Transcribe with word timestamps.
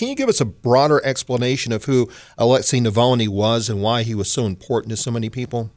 can 0.00 0.08
you 0.08 0.14
give 0.14 0.30
us 0.30 0.40
a 0.40 0.46
broader 0.46 0.98
explanation 1.04 1.72
of 1.72 1.84
who 1.84 2.08
Alexei 2.38 2.78
Navalny 2.78 3.28
was 3.28 3.68
and 3.68 3.82
why 3.82 4.02
he 4.02 4.14
was 4.14 4.32
so 4.32 4.46
important 4.46 4.88
to 4.88 4.96
so 4.96 5.10
many 5.10 5.28
people? 5.28 5.70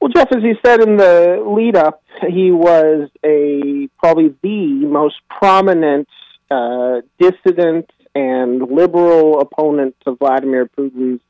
Well, 0.00 0.10
Jeff, 0.10 0.28
as 0.34 0.42
you 0.42 0.56
said 0.64 0.80
in 0.80 0.96
the 0.96 1.44
lead 1.46 1.76
up, 1.76 2.02
he 2.26 2.50
was 2.50 3.10
a 3.22 3.90
probably 3.98 4.34
the 4.42 4.86
most 4.86 5.16
prominent 5.28 6.08
uh, 6.50 7.02
dissident 7.18 7.90
and 8.14 8.62
liberal 8.62 9.40
opponent 9.40 9.94
to 10.06 10.14
Vladimir 10.14 10.70
Putin's 10.74 11.20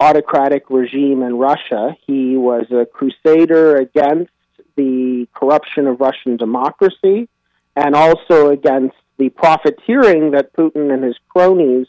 autocratic 0.00 0.64
regime 0.70 1.22
in 1.22 1.36
Russia. 1.36 1.96
He 2.04 2.36
was 2.36 2.66
a 2.72 2.84
crusader 2.84 3.76
against 3.76 4.32
the 4.74 5.28
corruption 5.36 5.86
of 5.86 6.00
Russian 6.00 6.36
democracy 6.36 7.28
and 7.76 7.94
also 7.94 8.48
against 8.48 8.96
the 9.22 9.28
profiteering 9.28 10.32
that 10.32 10.52
Putin 10.52 10.92
and 10.92 11.04
his 11.04 11.16
cronies 11.28 11.86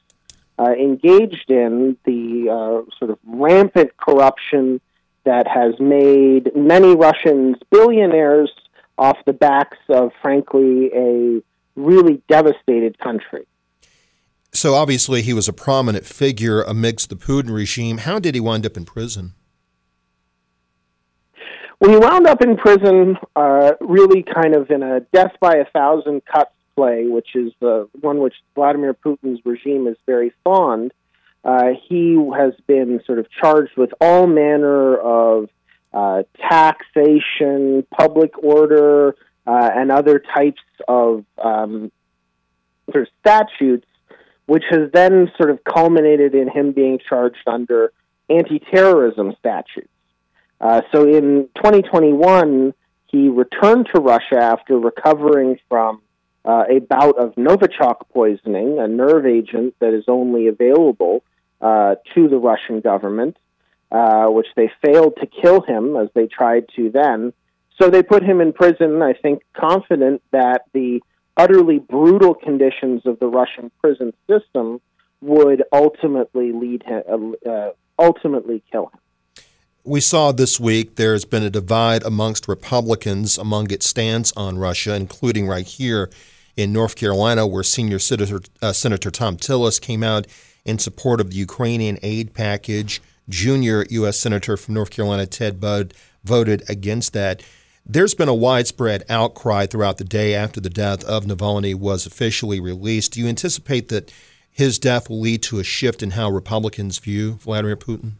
uh, 0.60 0.72
engaged 0.74 1.50
in, 1.50 1.98
the 2.04 2.48
uh, 2.48 2.92
sort 3.00 3.10
of 3.10 3.18
rampant 3.26 3.98
corruption 3.98 4.80
that 5.24 5.48
has 5.48 5.74
made 5.80 6.56
many 6.56 6.96
Russians 6.96 7.56
billionaires 7.72 8.52
off 9.00 9.18
the 9.26 9.34
backs 9.34 9.80
of, 9.90 10.12
frankly, 10.22 10.92
a 10.94 11.42
really 11.76 12.22
devastated 12.30 13.00
country. 13.00 13.48
So 14.52 14.76
obviously, 14.76 15.24
he 15.24 15.34
was 15.34 15.48
a 15.48 15.54
prominent 15.54 16.06
figure 16.06 16.62
amidst 16.62 17.10
the 17.10 17.16
Putin 17.16 17.52
regime. 17.52 17.98
How 17.98 18.20
did 18.20 18.36
he 18.36 18.42
wind 18.42 18.64
up 18.64 18.78
in 18.78 18.86
prison? 18.86 19.34
Well, 21.80 21.90
he 21.90 21.98
wound 21.98 22.28
up 22.28 22.44
in 22.44 22.58
prison, 22.58 23.18
uh, 23.36 23.72
really 23.82 24.22
kind 24.22 24.56
of 24.56 24.70
in 24.70 24.84
a 24.84 25.00
death 25.12 25.34
by 25.40 25.56
a 25.56 25.66
thousand 25.66 26.22
cuts 26.26 26.52
play, 26.76 27.08
which 27.08 27.36
is 27.36 27.52
the 27.60 27.88
one 28.02 28.20
which 28.20 28.36
Vladimir 28.56 28.94
Putin's 28.94 29.40
regime 29.46 29.88
is 29.88 29.98
very 30.06 30.34
fond. 30.44 30.94
Uh, 31.44 31.72
he 31.88 32.18
has 32.36 32.54
been 32.68 33.02
sort 33.06 33.20
of 33.20 33.28
charged 33.30 33.76
with 33.76 33.94
all 34.00 34.28
manner 34.28 34.98
of 34.98 35.50
uh, 35.94 36.24
taxation, 36.50 37.86
public 37.92 38.38
order, 38.42 39.16
uh, 39.46 39.70
and 39.76 39.92
other 39.92 40.24
types 40.36 40.62
of 40.88 41.26
um, 41.38 41.92
sort 42.92 43.04
of 43.04 43.10
statutes 43.20 43.86
which 44.46 44.64
has 44.70 44.92
then 44.92 45.32
sort 45.38 45.50
of 45.50 45.64
culminated 45.64 46.36
in 46.36 46.50
him 46.50 46.74
being 46.74 47.00
charged 47.08 47.48
under 47.48 47.92
anti 48.30 48.60
terrorism 48.60 49.34
statutes. 49.40 49.90
Uh, 50.60 50.82
so 50.94 51.04
in 51.04 51.50
2021, 51.56 52.74
he 53.08 53.30
returned 53.30 53.88
to 53.94 54.00
Russia 54.02 54.38
after 54.38 54.78
recovering 54.78 55.58
from 55.70 56.02
uh, 56.46 56.66
a 56.70 56.80
bout 56.80 57.18
of 57.18 57.36
Novichok 57.36 58.10
poisoning, 58.14 58.80
a 58.80 58.88
nerve 58.88 59.26
agent 59.26 59.76
that 59.80 59.94
is 59.94 60.06
only 60.08 60.48
available 60.48 61.24
uh, 61.62 61.96
to 62.14 62.28
the 62.28 62.38
Russian 62.38 62.82
government, 62.82 63.38
uh, 63.92 64.28
which 64.28 64.48
they 64.56 64.70
failed 64.84 65.18
to 65.22 65.28
kill 65.28 65.62
him 65.62 65.96
as 65.96 66.10
they 66.14 66.28
tried 66.28 66.68
to 66.76 66.90
then. 66.90 67.34
So 67.80 67.90
they 67.90 68.04
put 68.04 68.24
him 68.24 68.42
in 68.42 68.54
prison, 68.54 69.02
I 69.02 69.14
think, 69.14 69.44
confident 69.54 70.22
that 70.32 70.66
the 70.74 71.02
utterly 71.38 71.80
brutal 71.80 72.34
conditions 72.34 73.06
of 73.06 73.20
the 73.20 73.28
Russian 73.28 73.72
prison 73.82 74.14
system 74.30 74.82
would 75.22 75.64
ultimately 75.72 76.52
lead 76.52 76.84
him, 76.84 77.36
uh, 77.50 77.70
ultimately 77.98 78.62
kill 78.72 78.88
him. 78.88 79.00
We 79.86 80.00
saw 80.00 80.32
this 80.32 80.62
week 80.62 80.96
there's 80.96 81.26
been 81.26 81.44
a 81.44 81.50
divide 81.50 82.04
amongst 82.04 82.48
Republicans 82.48 83.38
among 83.38 83.70
its 83.70 83.86
stance 83.86 84.32
on 84.38 84.58
Russia, 84.58 84.96
including 84.96 85.46
right 85.46 85.68
here 85.68 86.10
in 86.56 86.72
North 86.72 86.96
Carolina, 86.96 87.46
where 87.46 87.64
senior 87.64 88.00
Senator, 88.00 88.40
uh, 88.62 88.72
Senator 88.72 89.12
Thom 89.12 89.36
Tillis 89.36 89.82
came 89.82 90.02
out 90.02 90.26
in 90.64 90.80
support 90.80 91.20
of 91.20 91.32
the 91.32 91.36
Ukrainian 91.36 92.00
aid 92.02 92.34
package. 92.34 93.02
Junior 93.28 93.86
U.S. 93.90 94.18
Senator 94.18 94.56
from 94.56 94.74
North 94.74 94.90
Carolina, 94.90 95.26
Ted 95.26 95.60
Budd, 95.60 95.94
voted 96.24 96.64
against 96.70 97.12
that. 97.12 97.44
There's 97.86 98.16
been 98.16 98.30
a 98.30 98.34
widespread 98.34 99.04
outcry 99.10 99.66
throughout 99.66 99.98
the 99.98 100.06
day 100.06 100.34
after 100.34 100.62
the 100.62 100.70
death 100.70 101.04
of 101.04 101.26
Navalny 101.26 101.76
was 101.76 102.06
officially 102.06 102.62
released. 102.62 103.12
Do 103.12 103.20
you 103.20 103.28
anticipate 103.28 103.90
that 103.90 104.14
his 104.50 104.80
death 104.80 105.10
will 105.10 105.20
lead 105.20 105.44
to 105.44 105.60
a 105.60 105.64
shift 105.66 106.02
in 106.02 106.12
how 106.12 106.30
Republicans 106.30 107.00
view 107.00 107.34
Vladimir 107.34 107.76
Putin? 107.76 108.14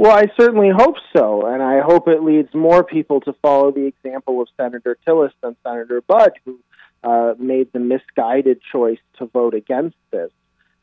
Well, 0.00 0.16
I 0.16 0.32
certainly 0.40 0.70
hope 0.70 0.96
so, 1.14 1.44
and 1.44 1.62
I 1.62 1.80
hope 1.80 2.08
it 2.08 2.22
leads 2.22 2.54
more 2.54 2.82
people 2.82 3.20
to 3.20 3.34
follow 3.42 3.70
the 3.70 3.84
example 3.84 4.40
of 4.40 4.48
Senator 4.56 4.96
Tillis 5.06 5.32
than 5.42 5.56
Senator 5.62 6.00
Budd, 6.00 6.32
who 6.46 6.58
uh, 7.04 7.34
made 7.38 7.70
the 7.74 7.80
misguided 7.80 8.62
choice 8.72 9.00
to 9.18 9.26
vote 9.26 9.52
against 9.52 9.98
this. 10.10 10.30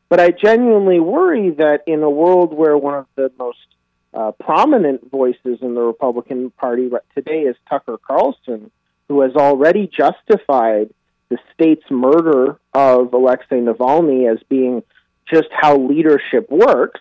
But 0.08 0.20
I 0.20 0.30
genuinely 0.30 1.00
worry 1.00 1.50
that 1.50 1.82
in 1.88 2.04
a 2.04 2.08
world 2.08 2.54
where 2.54 2.78
one 2.78 2.94
of 2.94 3.06
the 3.16 3.32
most 3.40 3.58
uh, 4.14 4.30
prominent 4.38 5.10
voices 5.10 5.58
in 5.62 5.74
the 5.74 5.82
Republican 5.82 6.52
Party 6.52 6.88
today 7.16 7.40
is 7.40 7.56
Tucker 7.68 7.98
Carlson, 7.98 8.70
who 9.08 9.22
has 9.22 9.34
already 9.34 9.88
justified 9.88 10.94
the 11.28 11.38
state's 11.54 11.90
murder 11.90 12.60
of 12.72 13.12
Alexei 13.12 13.56
Navalny 13.56 14.32
as 14.32 14.38
being 14.48 14.84
just 15.26 15.48
how 15.50 15.76
leadership 15.76 16.48
works, 16.52 17.00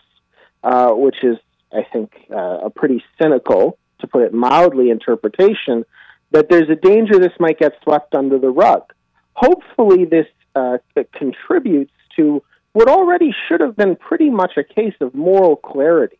uh, 0.63 0.89
which 0.93 1.23
is, 1.23 1.37
I 1.71 1.83
think, 1.91 2.13
uh, 2.31 2.59
a 2.65 2.69
pretty 2.69 3.03
cynical, 3.21 3.77
to 3.99 4.07
put 4.07 4.23
it 4.23 4.33
mildly, 4.33 4.89
interpretation. 4.89 5.85
That 6.31 6.49
there's 6.49 6.69
a 6.69 6.75
danger 6.75 7.19
this 7.19 7.33
might 7.39 7.59
get 7.59 7.73
swept 7.83 8.13
under 8.13 8.37
the 8.37 8.49
rug. 8.49 8.93
Hopefully, 9.33 10.05
this 10.05 10.27
uh, 10.55 10.77
contributes 11.13 11.93
to 12.17 12.43
what 12.73 12.89
already 12.89 13.33
should 13.47 13.61
have 13.61 13.75
been 13.75 13.95
pretty 13.95 14.29
much 14.29 14.51
a 14.57 14.63
case 14.63 14.95
of 15.01 15.15
moral 15.15 15.55
clarity 15.55 16.19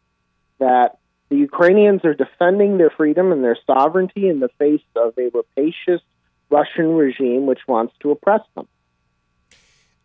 that 0.60 0.98
the 1.30 1.36
Ukrainians 1.36 2.06
are 2.06 2.14
defending 2.14 2.78
their 2.78 2.90
freedom 2.90 3.32
and 3.32 3.44
their 3.44 3.58
sovereignty 3.66 4.28
in 4.30 4.40
the 4.40 4.50
face 4.58 4.82
of 4.96 5.14
a 5.18 5.30
rapacious 5.34 6.02
Russian 6.50 6.94
regime 6.94 7.46
which 7.46 7.60
wants 7.68 7.94
to 8.02 8.12
oppress 8.12 8.42
them. 8.56 8.68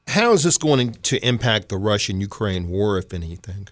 How 0.08 0.32
is 0.32 0.42
this 0.42 0.58
going 0.58 0.94
to 0.94 1.26
impact 1.26 1.68
the 1.68 1.78
Russian 1.78 2.20
Ukraine 2.20 2.68
war, 2.68 2.98
if 2.98 3.14
anything? 3.14 3.68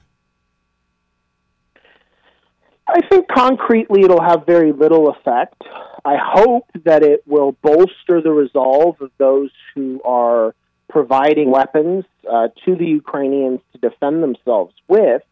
I 2.93 3.06
think 3.09 3.28
concretely 3.28 4.03
it'll 4.03 4.23
have 4.23 4.47
very 4.47 4.73
little 4.73 5.11
effect. 5.11 5.62
I 6.05 6.17
hope 6.17 6.67
that 6.84 7.03
it 7.03 7.23
will 7.27 7.53
bolster 7.62 8.21
the 8.21 8.33
resolve 8.33 9.01
of 9.01 9.11
those 9.19 9.51
who 9.75 10.01
are 10.05 10.55
providing 10.89 11.50
weapons 11.50 12.05
uh, 12.29 12.49
to 12.65 12.75
the 12.75 12.87
Ukrainians 12.87 13.61
to 13.73 13.79
defend 13.79 14.23
themselves 14.23 14.75
with. 14.89 15.23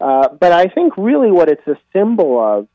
Uh, 0.00 0.28
but 0.28 0.52
I 0.52 0.66
think 0.66 0.96
really 0.96 1.32
what 1.32 1.48
it's 1.48 1.66
a 1.66 1.76
symbol 1.92 2.38
of 2.38 2.68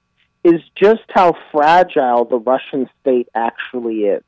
is 0.44 0.62
just 0.75 1.03
how 1.09 1.35
fragile 1.52 2.25
the 2.25 2.40
Russian 2.40 2.90
state 3.02 3.29
actually 3.34 4.03
is. 4.06 4.24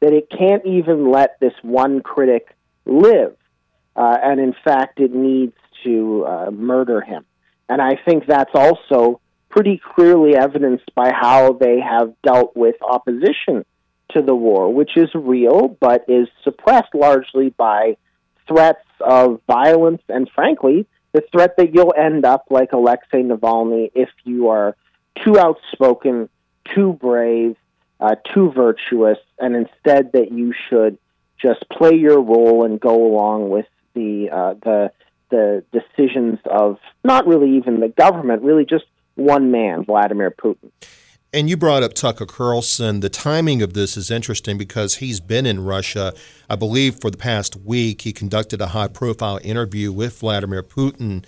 That 0.00 0.12
it 0.12 0.28
can't 0.28 0.66
even 0.66 1.10
let 1.10 1.40
this 1.40 1.54
one 1.62 2.02
critic 2.02 2.54
live. 2.84 3.36
Uh, 3.96 4.18
and 4.22 4.40
in 4.40 4.54
fact, 4.64 5.00
it 5.00 5.14
needs 5.14 5.56
to 5.84 6.24
uh, 6.26 6.50
murder 6.50 7.00
him. 7.00 7.24
And 7.68 7.80
I 7.80 7.96
think 8.04 8.26
that's 8.26 8.54
also 8.54 9.20
pretty 9.48 9.80
clearly 9.94 10.36
evidenced 10.36 10.94
by 10.94 11.12
how 11.12 11.52
they 11.52 11.80
have 11.80 12.12
dealt 12.22 12.56
with 12.56 12.76
opposition 12.82 13.64
to 14.10 14.22
the 14.22 14.34
war, 14.34 14.72
which 14.72 14.96
is 14.96 15.08
real, 15.14 15.68
but 15.80 16.04
is 16.08 16.28
suppressed 16.42 16.94
largely 16.94 17.50
by 17.50 17.96
threats 18.46 18.84
of 19.00 19.40
violence 19.46 20.02
and, 20.08 20.28
frankly, 20.34 20.86
the 21.12 21.22
threat 21.32 21.56
that 21.56 21.74
you'll 21.74 21.94
end 21.96 22.24
up 22.24 22.46
like 22.50 22.72
Alexei 22.72 23.22
Navalny 23.22 23.90
if 23.94 24.10
you 24.24 24.48
are 24.48 24.76
too 25.24 25.38
outspoken, 25.38 26.28
too 26.74 26.92
brave, 26.94 27.56
uh, 28.00 28.16
too 28.34 28.50
virtuous, 28.50 29.18
and 29.38 29.54
instead 29.54 30.12
that 30.12 30.32
you 30.32 30.52
should 30.68 30.98
just 31.40 31.68
play 31.70 31.94
your 31.94 32.20
role 32.20 32.64
and 32.64 32.80
go 32.80 33.06
along 33.06 33.50
with 33.50 33.66
the 33.94 34.28
uh, 34.30 34.54
the 34.62 34.90
the 35.34 35.64
decisions 35.72 36.38
of 36.46 36.78
not 37.02 37.26
really 37.26 37.56
even 37.56 37.80
the 37.80 37.88
government, 37.88 38.42
really 38.42 38.64
just 38.64 38.84
one 39.16 39.50
man, 39.50 39.84
Vladimir 39.84 40.30
Putin. 40.30 40.70
And 41.32 41.50
you 41.50 41.56
brought 41.56 41.82
up 41.82 41.94
Tucker 41.94 42.26
Carlson. 42.26 43.00
The 43.00 43.08
timing 43.08 43.60
of 43.60 43.74
this 43.74 43.96
is 43.96 44.08
interesting 44.08 44.56
because 44.56 44.96
he's 44.96 45.18
been 45.18 45.46
in 45.46 45.64
Russia, 45.64 46.14
I 46.48 46.54
believe, 46.54 47.00
for 47.00 47.10
the 47.10 47.16
past 47.16 47.56
week. 47.56 48.02
He 48.02 48.12
conducted 48.12 48.60
a 48.60 48.68
high 48.68 48.86
profile 48.86 49.40
interview 49.42 49.90
with 49.90 50.20
Vladimir 50.20 50.62
Putin 50.62 51.24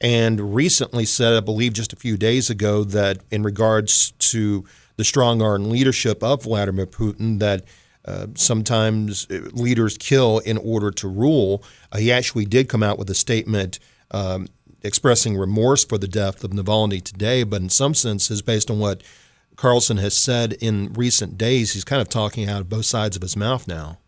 and 0.00 0.54
recently 0.54 1.04
said, 1.04 1.32
I 1.32 1.40
believe 1.40 1.72
just 1.72 1.92
a 1.92 1.96
few 1.96 2.16
days 2.16 2.50
ago, 2.50 2.84
that 2.84 3.18
in 3.32 3.42
regards 3.42 4.12
to 4.30 4.64
the 4.96 5.02
strong 5.02 5.42
arm 5.42 5.68
leadership 5.68 6.22
of 6.22 6.44
Vladimir 6.44 6.86
Putin, 6.86 7.40
that 7.40 7.64
uh, 8.04 8.26
sometimes 8.34 9.28
leaders 9.30 9.98
kill 9.98 10.38
in 10.38 10.56
order 10.56 10.90
to 10.90 11.08
rule. 11.08 11.62
Uh, 11.92 11.98
he 11.98 12.10
actually 12.12 12.44
did 12.44 12.68
come 12.68 12.82
out 12.82 12.98
with 12.98 13.10
a 13.10 13.14
statement 13.14 13.78
um, 14.10 14.48
expressing 14.82 15.36
remorse 15.36 15.84
for 15.84 15.98
the 15.98 16.08
death 16.08 16.44
of 16.44 16.52
Navalny 16.52 17.02
today, 17.02 17.42
but 17.42 17.60
in 17.60 17.68
some 17.68 17.94
senses, 17.94 18.42
based 18.42 18.70
on 18.70 18.78
what 18.78 19.02
Carlson 19.56 19.96
has 19.96 20.16
said 20.16 20.52
in 20.54 20.92
recent 20.92 21.36
days, 21.36 21.72
he's 21.72 21.84
kind 21.84 22.00
of 22.00 22.08
talking 22.08 22.48
out 22.48 22.60
of 22.60 22.68
both 22.68 22.86
sides 22.86 23.16
of 23.16 23.22
his 23.22 23.36
mouth 23.36 23.66
now. 23.66 23.98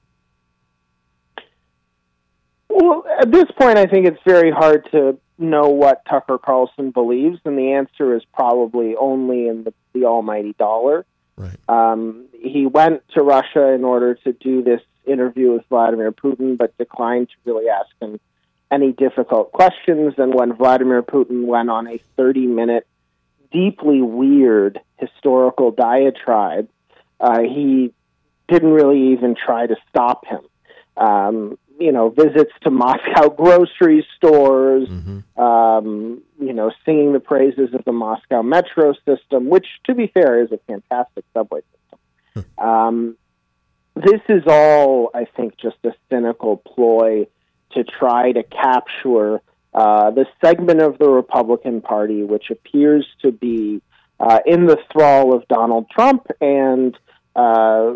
Well, 2.69 3.05
at 3.21 3.33
this 3.33 3.51
point, 3.59 3.77
I 3.77 3.87
think 3.87 4.07
it's 4.07 4.23
very 4.25 4.53
hard 4.53 4.89
to 4.93 5.19
know 5.39 5.69
what 5.69 6.05
Tucker 6.09 6.39
Carlson 6.39 6.93
believes, 6.93 7.41
and 7.45 7.59
the 7.59 7.73
answer 7.73 8.15
is 8.15 8.23
probably 8.33 8.95
only 8.95 9.49
in 9.49 9.65
the, 9.65 9.75
the 9.93 10.05
almighty 10.05 10.55
dollar. 10.59 11.05
Right. 11.41 11.59
Um, 11.69 12.27
he 12.33 12.67
went 12.67 13.03
to 13.15 13.23
Russia 13.23 13.69
in 13.73 13.85
order 13.85 14.15
to 14.15 14.33
do 14.33 14.63
this 14.63 14.81
interview 15.07 15.53
with 15.53 15.65
Vladimir 15.69 16.13
Putin, 16.13 16.59
but 16.59 16.77
declined 16.79 17.29
to 17.29 17.35
really 17.51 17.69
ask 17.69 17.89
him 18.01 18.21
any 18.71 18.93
difficult 18.93 19.53
questions. 19.53 20.15
And 20.19 20.35
when 20.35 20.55
Vladimir 20.55 21.03
Putin 21.03 21.47
went 21.47 21.71
on 21.71 21.89
a 21.89 22.01
30 22.17 22.47
minute, 22.47 22.87
deeply 23.53 24.01
weird 24.01 24.81
historical 24.99 25.71
diatribe, 25.71 26.69
uh, 27.19 27.41
he 27.41 27.93
didn't 28.49 28.73
really 28.73 29.13
even 29.13 29.35
try 29.35 29.67
to 29.67 29.77
stop 29.89 30.27
him. 30.27 30.41
Um, 30.97 31.59
you 31.81 31.93
know, 31.93 32.11
visits 32.11 32.53
to 32.63 32.71
Moscow 32.71 33.29
grocery 33.37 34.07
stores, 34.17 34.89
Mm-hmm. 34.89 35.41
um, 35.43 36.23
you 36.39 36.53
know, 36.53 36.71
singing 36.85 37.13
the 37.13 37.21
praises 37.21 37.75
of 37.75 37.85
the 37.85 37.93
Moscow 37.93 38.43
metro 38.43 38.95
system, 39.07 39.49
which, 39.49 39.67
to 39.85 39.95
be 39.95 40.07
fair, 40.07 40.43
is 40.43 40.53
a 40.53 40.59
fantastic 40.67 41.25
subway 41.35 41.61
system. 41.73 42.51
um, 42.59 43.17
this 43.97 44.21
is 44.29 44.43
all, 44.47 45.11
I 45.15 45.25
think, 45.37 45.57
just 45.59 45.77
a 45.85 45.93
cynical 46.09 46.57
ploy 46.59 47.27
to 47.73 47.85
try 47.85 48.33
to 48.33 48.43
capture 48.43 49.41
uh, 49.73 50.11
the 50.11 50.27
segment 50.45 50.81
of 50.81 50.99
the 50.99 51.09
Republican 51.09 51.81
Party 51.81 52.23
which 52.25 52.51
appears 52.51 53.07
to 53.23 53.31
be 53.31 53.81
uh, 54.19 54.41
in 54.45 54.67
the 54.67 54.77
thrall 54.93 55.35
of 55.35 55.47
Donald 55.49 55.89
Trump 55.91 56.27
and 56.41 56.97
uh, 57.37 57.93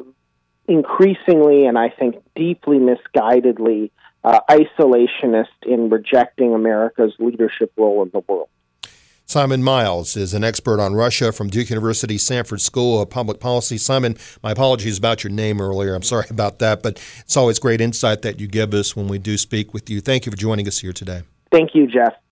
increasingly, 0.68 1.66
and 1.66 1.78
I 1.78 1.90
think 1.90 2.16
deeply 2.34 2.78
misguidedly, 2.78 3.90
uh, 4.24 4.40
isolationist 4.48 5.46
in 5.66 5.90
rejecting 5.90 6.54
America's 6.54 7.12
leadership 7.18 7.72
role 7.76 8.02
in 8.02 8.10
the 8.10 8.20
world. 8.20 8.48
Simon 9.26 9.62
Miles 9.62 10.16
is 10.16 10.34
an 10.34 10.44
expert 10.44 10.80
on 10.80 10.94
Russia 10.94 11.32
from 11.32 11.48
Duke 11.48 11.70
University 11.70 12.18
Sanford 12.18 12.60
School 12.60 13.00
of 13.00 13.08
Public 13.08 13.40
Policy. 13.40 13.78
Simon, 13.78 14.16
my 14.42 14.52
apologies 14.52 14.98
about 14.98 15.24
your 15.24 15.32
name 15.32 15.60
earlier. 15.60 15.94
I'm 15.94 16.02
sorry 16.02 16.26
about 16.28 16.58
that, 16.58 16.82
but 16.82 17.02
it's 17.20 17.36
always 17.36 17.58
great 17.58 17.80
insight 17.80 18.22
that 18.22 18.38
you 18.38 18.46
give 18.46 18.74
us 18.74 18.94
when 18.94 19.08
we 19.08 19.18
do 19.18 19.38
speak 19.38 19.72
with 19.72 19.88
you. 19.88 20.00
Thank 20.00 20.26
you 20.26 20.30
for 20.30 20.36
joining 20.36 20.68
us 20.68 20.78
here 20.80 20.92
today. 20.92 21.22
Thank 21.50 21.74
you, 21.74 21.86
Jeff. 21.86 22.14